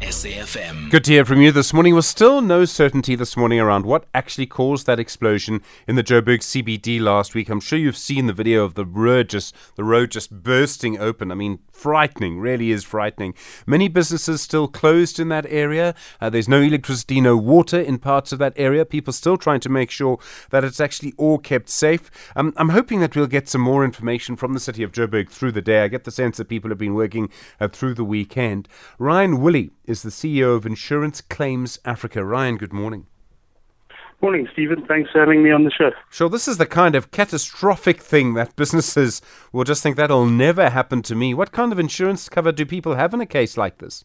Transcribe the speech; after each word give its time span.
SAFM. 0.00 0.90
Good 0.90 1.04
to 1.04 1.12
hear 1.12 1.24
from 1.24 1.40
you 1.42 1.50
this 1.50 1.72
morning. 1.72 1.94
Was 1.94 2.06
still 2.06 2.40
no 2.40 2.64
certainty 2.64 3.14
this 3.14 3.36
morning 3.36 3.58
around 3.58 3.84
what 3.84 4.06
actually 4.14 4.46
caused 4.46 4.86
that 4.86 5.00
explosion 5.00 5.60
in 5.86 5.96
the 5.96 6.04
Joburg 6.04 6.40
CBD 6.40 7.00
last 7.00 7.34
week. 7.34 7.48
I'm 7.48 7.60
sure 7.60 7.78
you've 7.78 7.96
seen 7.96 8.26
the 8.26 8.32
video 8.32 8.64
of 8.64 8.74
the 8.74 8.86
road 8.86 9.28
just 9.28 9.54
the 9.74 9.84
road 9.84 10.10
just 10.10 10.30
bursting 10.42 10.98
open. 10.98 11.32
I 11.32 11.34
mean, 11.34 11.58
frightening, 11.72 12.38
really 12.38 12.70
is 12.70 12.84
frightening. 12.84 13.34
Many 13.66 13.88
businesses 13.88 14.40
still 14.40 14.68
closed 14.68 15.18
in 15.18 15.28
that 15.30 15.46
area. 15.48 15.94
Uh, 16.20 16.30
there's 16.30 16.48
no 16.48 16.60
electricity, 16.60 17.20
no 17.20 17.36
water 17.36 17.80
in 17.80 17.98
parts 17.98 18.32
of 18.32 18.38
that 18.38 18.52
area. 18.56 18.84
People 18.84 19.12
still 19.12 19.36
trying 19.36 19.60
to 19.60 19.68
make 19.68 19.90
sure 19.90 20.18
that 20.50 20.64
it's 20.64 20.80
actually 20.80 21.12
all 21.16 21.38
kept 21.38 21.68
safe. 21.68 22.10
Um, 22.36 22.52
I'm 22.56 22.70
hoping 22.70 23.00
that 23.00 23.16
we'll 23.16 23.26
get 23.26 23.48
some 23.48 23.60
more 23.60 23.84
information 23.84 24.36
from 24.36 24.54
the 24.54 24.60
city 24.60 24.82
of 24.82 24.92
Joburg 24.92 25.28
through 25.28 25.52
the 25.52 25.62
day. 25.62 25.82
I 25.82 25.88
get 25.88 26.04
the 26.04 26.10
sense 26.10 26.36
that 26.36 26.48
people 26.48 26.70
have 26.70 26.78
been 26.78 26.94
working 26.94 27.30
uh, 27.60 27.68
through 27.68 27.94
the 27.94 28.04
weekend. 28.04 28.68
Ryan 28.98 29.40
Woolley 29.40 29.70
is 29.88 30.02
the 30.02 30.10
CEO 30.10 30.54
of 30.54 30.66
Insurance 30.66 31.22
Claims 31.22 31.78
Africa. 31.84 32.22
Ryan, 32.22 32.58
good 32.58 32.74
morning. 32.74 33.06
Morning, 34.20 34.46
Stephen. 34.52 34.84
Thanks 34.86 35.10
for 35.12 35.20
having 35.20 35.42
me 35.42 35.50
on 35.50 35.64
the 35.64 35.70
show. 35.70 35.90
Sure, 36.10 36.28
this 36.28 36.46
is 36.46 36.58
the 36.58 36.66
kind 36.66 36.94
of 36.94 37.10
catastrophic 37.10 38.02
thing 38.02 38.34
that 38.34 38.54
businesses 38.54 39.22
will 39.52 39.64
just 39.64 39.82
think 39.82 39.96
that'll 39.96 40.26
never 40.26 40.68
happen 40.68 41.02
to 41.02 41.14
me. 41.14 41.32
What 41.32 41.52
kind 41.52 41.72
of 41.72 41.78
insurance 41.78 42.28
cover 42.28 42.52
do 42.52 42.66
people 42.66 42.96
have 42.96 43.14
in 43.14 43.20
a 43.20 43.26
case 43.26 43.56
like 43.56 43.78
this? 43.78 44.04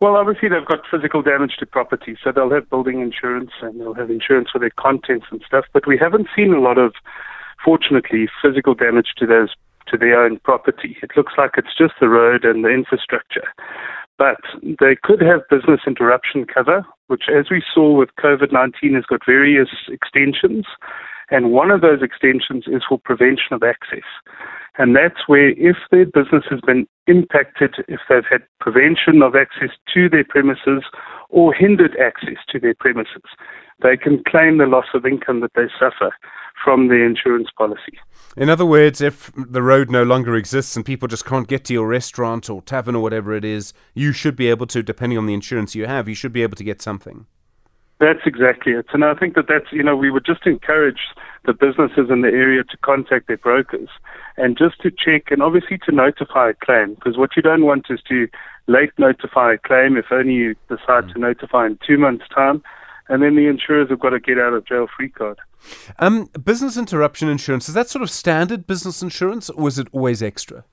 Well, 0.00 0.16
obviously, 0.16 0.48
they've 0.48 0.64
got 0.64 0.80
physical 0.90 1.20
damage 1.20 1.56
to 1.58 1.66
property, 1.66 2.16
so 2.24 2.32
they'll 2.32 2.50
have 2.50 2.70
building 2.70 3.00
insurance 3.00 3.50
and 3.60 3.78
they'll 3.78 3.94
have 3.94 4.10
insurance 4.10 4.48
for 4.50 4.58
their 4.58 4.72
contents 4.78 5.26
and 5.30 5.42
stuff. 5.46 5.66
But 5.72 5.86
we 5.86 5.98
haven't 5.98 6.28
seen 6.34 6.52
a 6.54 6.60
lot 6.60 6.78
of, 6.78 6.94
fortunately, 7.62 8.28
physical 8.40 8.74
damage 8.74 9.14
to 9.18 9.26
those 9.26 9.50
to 9.88 9.98
their 9.98 10.24
own 10.24 10.38
property. 10.40 10.96
It 11.02 11.10
looks 11.16 11.32
like 11.36 11.52
it's 11.56 11.76
just 11.76 11.94
the 12.00 12.08
road 12.08 12.44
and 12.44 12.64
the 12.64 12.70
infrastructure. 12.70 13.48
But 14.22 14.38
they 14.62 14.94
could 15.02 15.20
have 15.20 15.48
business 15.50 15.80
interruption 15.84 16.46
cover, 16.46 16.86
which, 17.08 17.24
as 17.26 17.46
we 17.50 17.60
saw 17.74 17.92
with 17.92 18.10
COVID 18.22 18.52
19, 18.52 18.94
has 18.94 19.04
got 19.04 19.26
various 19.26 19.70
extensions. 19.88 20.64
And 21.32 21.50
one 21.50 21.72
of 21.72 21.80
those 21.80 22.02
extensions 22.02 22.66
is 22.68 22.84
for 22.88 23.00
prevention 23.02 23.50
of 23.50 23.64
access. 23.64 24.06
And 24.78 24.94
that's 24.94 25.26
where, 25.26 25.50
if 25.58 25.76
their 25.90 26.04
business 26.04 26.44
has 26.50 26.60
been 26.64 26.86
impacted, 27.08 27.74
if 27.88 27.98
they've 28.08 28.30
had 28.30 28.42
prevention 28.60 29.22
of 29.22 29.34
access 29.34 29.74
to 29.92 30.08
their 30.08 30.24
premises 30.28 30.84
or 31.28 31.52
hindered 31.52 31.96
access 32.00 32.38
to 32.50 32.60
their 32.60 32.74
premises, 32.78 33.26
they 33.82 33.96
can 33.96 34.22
claim 34.22 34.58
the 34.58 34.66
loss 34.66 34.86
of 34.94 35.04
income 35.04 35.40
that 35.40 35.56
they 35.56 35.66
suffer 35.80 36.12
from 36.62 36.88
the 36.88 37.02
insurance 37.02 37.48
policy. 37.56 37.98
In 38.36 38.48
other 38.48 38.64
words, 38.64 39.00
if 39.00 39.30
the 39.36 39.62
road 39.62 39.90
no 39.90 40.02
longer 40.02 40.34
exists 40.36 40.74
and 40.74 40.84
people 40.84 41.06
just 41.06 41.26
can't 41.26 41.46
get 41.46 41.64
to 41.66 41.74
your 41.74 41.86
restaurant 41.86 42.48
or 42.48 42.62
tavern 42.62 42.94
or 42.94 43.02
whatever 43.02 43.34
it 43.34 43.44
is, 43.44 43.74
you 43.94 44.12
should 44.12 44.36
be 44.36 44.48
able 44.48 44.66
to, 44.68 44.82
depending 44.82 45.18
on 45.18 45.26
the 45.26 45.34
insurance 45.34 45.74
you 45.74 45.86
have, 45.86 46.08
you 46.08 46.14
should 46.14 46.32
be 46.32 46.42
able 46.42 46.56
to 46.56 46.64
get 46.64 46.80
something. 46.80 47.26
That's 48.00 48.26
exactly 48.26 48.72
it. 48.72 48.86
And 48.92 49.04
I 49.04 49.14
think 49.14 49.36
that 49.36 49.46
that's, 49.48 49.70
you 49.70 49.82
know, 49.82 49.94
we 49.94 50.10
would 50.10 50.24
just 50.24 50.46
encourage 50.46 51.00
the 51.44 51.52
businesses 51.52 52.10
in 52.10 52.22
the 52.22 52.28
area 52.28 52.64
to 52.64 52.76
contact 52.78 53.28
their 53.28 53.36
brokers 53.36 53.90
and 54.36 54.56
just 54.56 54.80
to 54.80 54.90
check 54.90 55.30
and 55.30 55.42
obviously 55.42 55.78
to 55.86 55.92
notify 55.92 56.50
a 56.50 56.54
claim 56.54 56.94
because 56.94 57.16
what 57.16 57.36
you 57.36 57.42
don't 57.42 57.64
want 57.64 57.86
is 57.90 58.00
to 58.08 58.28
late 58.66 58.92
notify 58.98 59.54
a 59.54 59.58
claim 59.58 59.96
if 59.96 60.06
only 60.10 60.32
you 60.32 60.54
decide 60.68 61.04
mm. 61.04 61.12
to 61.12 61.18
notify 61.18 61.66
in 61.66 61.78
two 61.86 61.98
months' 61.98 62.24
time 62.34 62.62
and 63.12 63.22
then 63.22 63.36
the 63.36 63.46
insurers 63.46 63.90
have 63.90 64.00
got 64.00 64.10
to 64.10 64.20
get 64.20 64.38
out 64.38 64.54
of 64.54 64.66
jail 64.66 64.86
free 64.96 65.10
card. 65.10 65.38
Um, 65.98 66.30
business 66.42 66.78
interruption 66.78 67.28
insurance 67.28 67.68
is 67.68 67.74
that 67.74 67.90
sort 67.90 68.02
of 68.02 68.10
standard 68.10 68.66
business 68.66 69.02
insurance, 69.02 69.50
or 69.50 69.68
is 69.68 69.78
it 69.78 69.88
always 69.92 70.22
extra? 70.22 70.64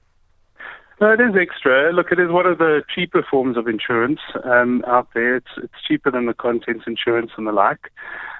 No, 1.01 1.11
it 1.11 1.19
is 1.19 1.35
extra. 1.39 1.91
Look, 1.93 2.11
it 2.11 2.19
is 2.19 2.31
one 2.31 2.45
of 2.45 2.57
the 2.57 2.81
cheaper 2.93 3.25
forms 3.29 3.57
of 3.57 3.67
insurance 3.67 4.19
um, 4.45 4.83
out 4.87 5.09
there. 5.13 5.35
It's 5.35 5.51
it's 5.57 5.81
cheaper 5.85 6.11
than 6.11 6.27
the 6.27 6.33
contents 6.33 6.85
insurance 6.87 7.31
and 7.37 7.45
the 7.45 7.51
like. 7.51 7.91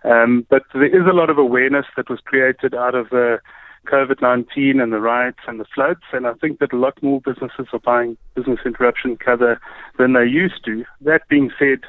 Um, 0.06 0.46
but 0.50 0.63
there 0.73 0.85
is 0.85 1.06
a 1.06 1.13
lot 1.13 1.29
of 1.29 1.38
awareness 1.38 1.85
that 1.97 2.09
was 2.09 2.19
created 2.23 2.73
out 2.73 2.96
of 2.96 3.09
the 3.09 3.40
COVID 3.88 4.22
19 4.22 4.79
and 4.79 4.94
the 4.94 5.00
riots 5.00 5.40
and 5.47 5.59
the 5.59 5.66
floods. 5.73 6.03
And 6.13 6.25
I 6.25 6.34
think 6.34 6.59
that 6.59 6.73
a 6.73 6.78
lot 6.78 7.02
more 7.03 7.19
businesses 7.22 7.68
are 7.73 7.79
buying 7.79 8.18
business 8.35 8.59
interruption 8.66 9.18
cover 9.18 9.59
than 9.97 10.13
they 10.13 10.25
used 10.25 10.63
to. 10.66 10.85
That 11.02 11.28
being 11.29 11.52
said, 11.57 11.81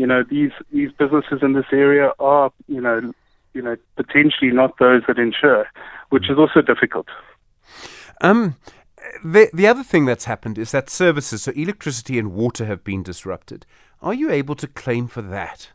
you 0.00 0.06
know, 0.06 0.22
these 0.22 0.52
these 0.72 0.90
businesses 0.92 1.40
in 1.42 1.52
this 1.52 1.70
area 1.72 2.12
are, 2.18 2.50
you 2.68 2.80
know, 2.80 3.12
you 3.52 3.60
know, 3.60 3.76
potentially 3.96 4.50
not 4.50 4.78
those 4.78 5.02
that 5.06 5.18
insure, 5.18 5.66
which 6.08 6.30
is 6.30 6.38
also 6.38 6.62
difficult. 6.62 7.06
Um, 8.22 8.56
the 9.22 9.50
the 9.52 9.66
other 9.66 9.84
thing 9.84 10.06
that's 10.06 10.24
happened 10.24 10.56
is 10.56 10.70
that 10.70 10.88
services, 10.88 11.42
so 11.42 11.52
electricity 11.52 12.18
and 12.18 12.32
water, 12.32 12.64
have 12.64 12.82
been 12.82 13.02
disrupted. 13.02 13.66
Are 14.00 14.14
you 14.14 14.30
able 14.30 14.54
to 14.54 14.66
claim 14.66 15.06
for 15.06 15.20
that? 15.20 15.68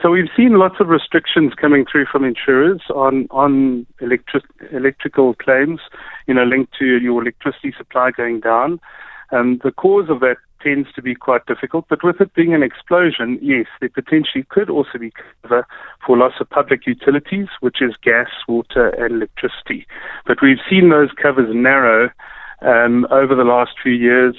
So 0.00 0.10
we've 0.10 0.32
seen 0.34 0.58
lots 0.58 0.76
of 0.80 0.88
restrictions 0.88 1.52
coming 1.60 1.84
through 1.90 2.06
from 2.10 2.24
insurers 2.24 2.80
on 2.94 3.26
on 3.30 3.86
electric 4.00 4.44
electrical 4.72 5.34
claims, 5.34 5.80
you 6.26 6.32
know, 6.32 6.44
linked 6.44 6.72
to 6.78 6.86
your 6.86 7.20
electricity 7.20 7.74
supply 7.76 8.12
going 8.12 8.40
down. 8.40 8.80
And 9.30 9.60
the 9.60 9.72
cause 9.72 10.08
of 10.08 10.20
that 10.20 10.38
tends 10.64 10.90
to 10.94 11.02
be 11.02 11.14
quite 11.14 11.44
difficult. 11.46 11.84
But 11.88 12.02
with 12.02 12.20
it 12.20 12.34
being 12.34 12.54
an 12.54 12.62
explosion, 12.62 13.38
yes, 13.42 13.66
there 13.80 13.90
potentially 13.90 14.44
could 14.48 14.70
also 14.70 14.98
be 14.98 15.12
cover 15.42 15.66
for 16.04 16.16
loss 16.16 16.32
of 16.40 16.48
public 16.48 16.86
utilities, 16.86 17.48
which 17.60 17.82
is 17.82 17.94
gas, 18.02 18.30
water, 18.48 18.88
and 18.88 19.16
electricity. 19.16 19.86
But 20.26 20.38
we've 20.42 20.58
seen 20.68 20.88
those 20.88 21.10
covers 21.20 21.54
narrow 21.54 22.10
um, 22.62 23.06
over 23.10 23.34
the 23.34 23.44
last 23.44 23.72
few 23.82 23.92
years 23.92 24.36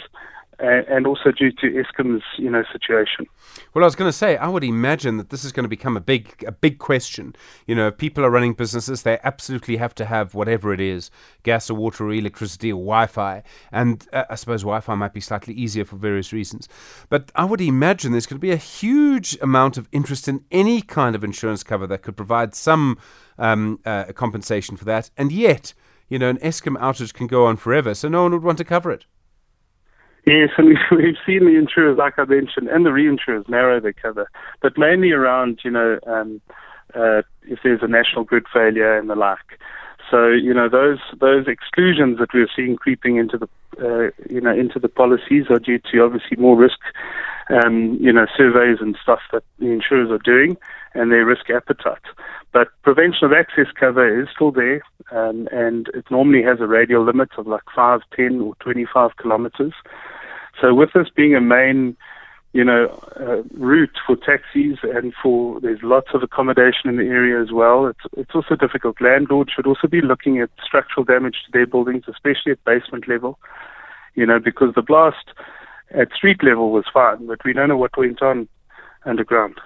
and 0.59 1.07
also 1.07 1.31
due 1.31 1.51
to 1.51 1.67
Eskom's 1.67 2.23
you 2.37 2.49
know 2.49 2.63
situation. 2.71 3.27
Well, 3.73 3.83
I 3.83 3.87
was 3.87 3.95
going 3.95 4.09
to 4.09 4.17
say, 4.17 4.37
I 4.37 4.47
would 4.47 4.63
imagine 4.63 5.17
that 5.17 5.29
this 5.29 5.43
is 5.43 5.51
going 5.51 5.63
to 5.63 5.69
become 5.69 5.97
a 5.97 6.01
big 6.01 6.43
a 6.47 6.51
big 6.51 6.79
question. 6.79 7.35
You 7.67 7.75
know, 7.75 7.87
if 7.87 7.97
people 7.97 8.23
are 8.23 8.29
running 8.29 8.53
businesses, 8.53 9.03
they 9.03 9.19
absolutely 9.23 9.77
have 9.77 9.95
to 9.95 10.05
have 10.05 10.33
whatever 10.33 10.73
it 10.73 10.79
is, 10.79 11.11
gas 11.43 11.69
or 11.69 11.75
water 11.75 12.05
or 12.05 12.13
electricity 12.13 12.71
or 12.71 12.81
Wi-Fi. 12.81 13.43
And 13.71 14.07
uh, 14.13 14.25
I 14.29 14.35
suppose 14.35 14.61
Wi-Fi 14.61 14.95
might 14.95 15.13
be 15.13 15.21
slightly 15.21 15.53
easier 15.53 15.85
for 15.85 15.95
various 15.95 16.31
reasons. 16.31 16.67
But 17.09 17.31
I 17.35 17.45
would 17.45 17.61
imagine 17.61 18.11
there's 18.11 18.25
going 18.25 18.39
to 18.39 18.41
be 18.41 18.51
a 18.51 18.57
huge 18.57 19.37
amount 19.41 19.77
of 19.77 19.87
interest 19.91 20.27
in 20.27 20.43
any 20.51 20.81
kind 20.81 21.15
of 21.15 21.23
insurance 21.23 21.63
cover 21.63 21.87
that 21.87 22.01
could 22.01 22.17
provide 22.17 22.55
some 22.55 22.97
um, 23.37 23.79
uh, 23.85 24.05
compensation 24.13 24.77
for 24.77 24.85
that. 24.85 25.09
And 25.17 25.31
yet, 25.31 25.73
you 26.09 26.19
know, 26.19 26.29
an 26.29 26.37
Eskom 26.37 26.77
outage 26.77 27.13
can 27.13 27.27
go 27.27 27.45
on 27.45 27.57
forever, 27.57 27.93
so 27.93 28.07
no 28.07 28.23
one 28.23 28.31
would 28.31 28.43
want 28.43 28.57
to 28.59 28.63
cover 28.63 28.91
it. 28.91 29.05
Yes, 30.25 30.49
and 30.57 30.69
we've 30.91 31.17
seen 31.25 31.45
the 31.45 31.57
insurers, 31.57 31.97
like 31.97 32.17
I 32.17 32.25
mentioned, 32.25 32.67
and 32.67 32.85
the 32.85 32.89
reinsurers 32.89 33.47
narrow 33.47 33.79
their 33.79 33.93
cover, 33.93 34.29
but 34.61 34.77
mainly 34.77 35.11
around, 35.11 35.59
you 35.63 35.71
know, 35.71 35.99
um, 36.07 36.41
uh, 36.95 37.21
if 37.43 37.59
there's 37.63 37.83
a 37.83 37.87
national 37.87 38.23
grid 38.23 38.45
failure 38.51 38.97
and 38.97 39.09
the 39.09 39.15
like. 39.15 39.59
So, 40.09 40.27
you 40.27 40.53
know, 40.53 40.69
those 40.69 40.99
those 41.19 41.47
exclusions 41.47 42.19
that 42.19 42.33
we're 42.33 42.49
seeing 42.55 42.75
creeping 42.75 43.17
into 43.17 43.39
the, 43.39 43.47
uh, 43.79 44.11
you 44.29 44.39
know, 44.39 44.51
into 44.51 44.77
the 44.79 44.87
policies 44.87 45.45
are 45.49 45.57
due 45.57 45.79
to 45.91 46.03
obviously 46.03 46.37
more 46.37 46.55
risk, 46.55 46.77
um, 47.49 47.97
you 47.99 48.13
know, 48.13 48.27
surveys 48.37 48.77
and 48.81 48.95
stuff 49.01 49.21
that 49.31 49.43
the 49.57 49.67
insurers 49.67 50.11
are 50.11 50.19
doing 50.19 50.57
and 50.93 51.11
their 51.11 51.25
risk 51.25 51.49
appetite. 51.49 52.05
But 52.53 52.69
prevention 52.83 53.25
of 53.25 53.33
access 53.33 53.67
cover 53.77 54.21
is 54.21 54.29
still 54.33 54.51
there, 54.51 54.81
um, 55.11 55.49
and 55.51 55.89
it 55.93 56.05
normally 56.09 56.43
has 56.43 56.61
a 56.61 56.67
radial 56.67 57.03
limit 57.03 57.29
of 57.37 57.47
like 57.47 57.63
5, 57.75 58.01
10, 58.15 58.41
or 58.41 58.55
25 58.61 59.17
kilometers. 59.17 59.73
So 60.65 60.73
with 60.73 60.93
this 60.93 61.09
being 61.15 61.35
a 61.35 61.41
main, 61.41 61.95
you 62.53 62.63
know, 62.63 62.87
uh, 63.19 63.43
route 63.51 63.95
for 64.07 64.15
taxis 64.15 64.79
and 64.81 65.13
for 65.21 65.61
there's 65.61 65.83
lots 65.83 66.07
of 66.15 66.23
accommodation 66.23 66.89
in 66.89 66.95
the 66.95 67.03
area 67.03 67.39
as 67.39 67.51
well. 67.51 67.85
It's 67.85 67.99
it's 68.17 68.33
also 68.33 68.55
difficult. 68.55 68.99
Landlords 68.99 69.51
should 69.55 69.67
also 69.67 69.87
be 69.87 70.01
looking 70.01 70.39
at 70.39 70.49
structural 70.65 71.03
damage 71.03 71.35
to 71.45 71.51
their 71.51 71.67
buildings, 71.67 72.05
especially 72.07 72.53
at 72.53 72.63
basement 72.63 73.07
level. 73.07 73.37
You 74.15 74.25
know, 74.25 74.39
because 74.39 74.73
the 74.73 74.81
blast 74.81 75.27
at 75.91 76.11
street 76.15 76.43
level 76.43 76.71
was 76.71 76.85
fine, 76.91 77.27
but 77.27 77.45
we 77.45 77.53
don't 77.53 77.69
know 77.69 77.77
what 77.77 77.95
went 77.95 78.23
on 78.23 78.47
underground. 79.05 79.61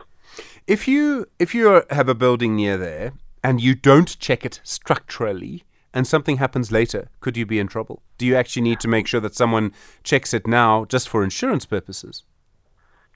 If 0.68 0.86
you 0.86 1.28
if 1.40 1.56
you 1.56 1.84
have 1.92 2.10
a 2.10 2.16
building 2.16 2.58
near 2.58 2.76
there 2.76 3.14
and 3.42 3.62
you 3.62 3.74
don't 3.74 4.20
check 4.20 4.44
it 4.44 4.60
structurally, 4.66 5.64
and 5.94 6.08
something 6.08 6.38
happens 6.38 6.72
later, 6.72 7.10
could 7.20 7.36
you 7.36 7.46
be 7.46 7.60
in 7.60 7.68
trouble? 7.68 8.02
Do 8.18 8.26
you 8.26 8.36
actually 8.36 8.62
need 8.62 8.80
to 8.82 8.88
make 8.88 9.08
sure 9.08 9.20
that 9.22 9.36
someone 9.36 9.74
checks 10.04 10.34
it 10.34 10.48
now 10.48 10.86
just 10.86 11.10
for 11.10 11.24
insurance 11.24 11.66
purposes? 11.66 12.24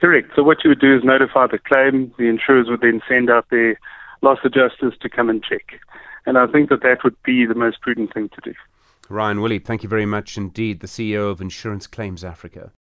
Correct. 0.02 0.32
So 0.36 0.44
what 0.44 0.58
you 0.66 0.70
would 0.70 0.82
do 0.82 0.94
is 0.94 1.04
notify 1.06 1.48
the 1.48 1.60
claim. 1.60 2.14
The 2.18 2.26
insurers 2.26 2.68
would 2.68 2.82
then 2.82 3.02
send 3.08 3.30
out 3.30 3.50
their 3.50 3.80
loss 4.22 4.40
adjusters 4.44 4.94
to 5.00 5.08
come 5.08 5.30
and 5.30 5.42
check. 5.42 5.80
And 6.26 6.38
I 6.38 6.46
think 6.48 6.70
that 6.70 6.82
that 6.84 7.06
would 7.06 7.16
be 7.24 7.46
the 7.46 7.56
most 7.56 7.80
prudent 7.80 8.14
thing 8.14 8.28
to 8.30 8.42
do. 8.42 8.54
Ryan 9.08 9.40
Woolley, 9.40 9.60
thank 9.60 9.82
you 9.82 9.88
very 9.88 10.06
much 10.06 10.38
indeed, 10.38 10.82
the 10.82 10.88
CEO 10.88 11.32
of 11.32 11.40
Insurance 11.40 11.88
Claims 11.88 12.26
Africa. 12.26 12.74